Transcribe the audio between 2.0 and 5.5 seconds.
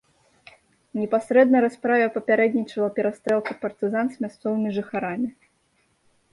папярэднічала перастрэлка партызан з мясцовымі жыхарамі.